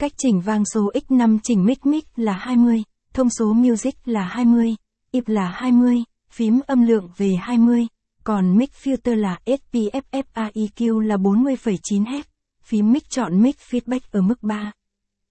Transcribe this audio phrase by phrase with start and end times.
[0.00, 2.82] Cách chỉnh vang số X5 chỉnh mic mic là 20,
[3.14, 4.76] thông số music là 20,
[5.10, 7.86] ip là 20, phím âm lượng về 20,
[8.24, 12.22] còn mic filter là SPFFAEQ là 40,9 Hz,
[12.64, 14.72] phím mic chọn mic feedback ở mức 3.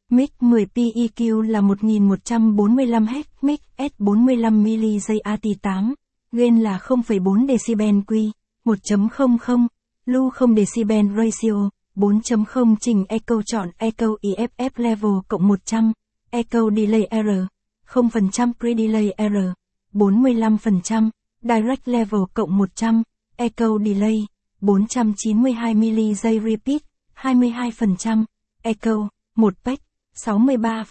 [0.10, 5.94] Mic 10 PEQ là 1145 Hz, mic S45 mili AT8,
[6.32, 8.32] gain là 0,4 decibel Q,
[8.66, 9.68] 1.00,
[10.06, 15.93] lưu 0 decibel ratio, 4.0 trình echo chọn echo EFF level cộng 100,
[16.31, 17.45] echo delay error,
[17.94, 19.53] 0% pre-delay error,
[19.94, 21.09] 45%,
[21.41, 23.04] direct level cộng 100,
[23.38, 24.26] echo delay,
[24.62, 26.81] 492ms repeat,
[27.23, 28.26] 22%,
[28.63, 29.79] echo, 1 pec,
[30.16, 30.84] 63,8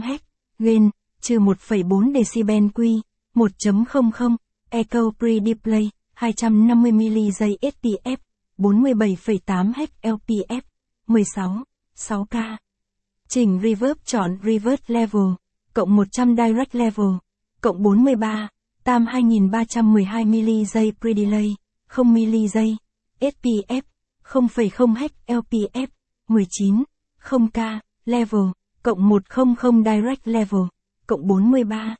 [0.00, 0.18] Hz,
[0.58, 0.90] gain,
[1.22, 3.02] trừ 1,4 decibel Q,
[3.34, 4.36] 1.00,
[4.70, 5.90] echo pre-display,
[6.20, 8.25] 250 mili giây SPF,
[8.58, 10.60] 47,8 HLPF,
[11.08, 11.64] 16,
[11.96, 12.56] 6K.
[13.28, 15.34] Chỉnh reverb chọn reverb level,
[15.74, 17.18] cộng 100 direct level,
[17.60, 18.48] cộng 43,
[18.84, 21.54] tam 2312 mili giây pre-delay,
[21.96, 22.76] 0 mili giây,
[23.20, 23.82] SPF,
[24.24, 24.94] 0,0
[25.26, 25.86] HLPF,
[26.28, 26.84] 19,
[27.30, 30.68] 0K, level, cộng 100 direct level,
[31.06, 31.96] cộng 43.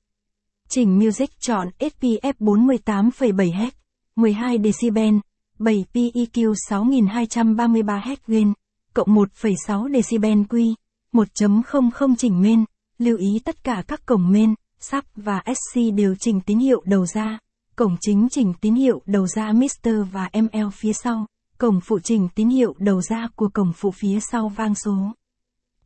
[0.69, 3.71] Chỉnh music chọn SPF 48,7 Hz,
[4.17, 5.21] 12 decibel,
[5.59, 8.53] 7 PEQ 6233 Hz gain,
[8.95, 10.75] cộng 1,6 decibel Q,
[11.13, 12.65] 1.00 chỉnh main,
[12.99, 17.07] lưu ý tất cả các cổng main, sub và SC đều chỉnh tín hiệu đầu
[17.07, 17.39] ra,
[17.77, 21.27] cổng chính chỉnh tín hiệu đầu ra Mr và ML phía sau,
[21.59, 24.97] cổng phụ chỉnh tín hiệu đầu ra của cổng phụ phía sau vang số.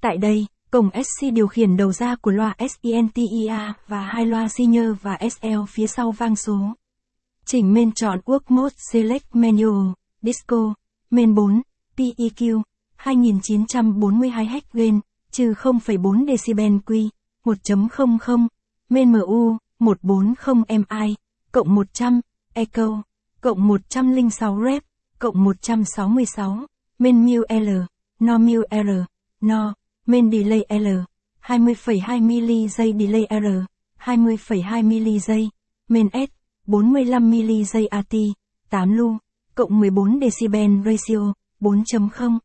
[0.00, 4.96] Tại đây, cổng SC điều khiển đầu ra của loa SENTIA và hai loa Senior
[5.02, 6.58] và SL phía sau vang số.
[7.52, 10.74] Chỉnh men chọn Work Mode Select Menu, Disco,
[11.10, 11.62] men 4,
[11.96, 12.62] PEQ,
[13.04, 15.00] 2942 Hz gain,
[15.32, 17.08] trừ 0,4 decibel Q,
[17.44, 18.48] 1.00,
[18.88, 21.14] men MU, 140 MI,
[21.52, 22.20] cộng 100,
[22.54, 23.02] Echo,
[23.40, 24.82] cộng 106 Rep,
[25.18, 26.66] cộng 166,
[26.98, 27.68] men mu L,
[28.20, 29.06] no mu R,
[29.40, 29.72] no,
[30.06, 30.86] men delay L,
[31.46, 33.66] 20,2 mili giây delay R,
[34.04, 35.50] 20,2 mili giây,
[35.88, 38.14] men S, 45 mili giây AT,
[38.70, 39.18] 8 lu,
[39.54, 42.38] cộng 14 decibel ratio, 4.0.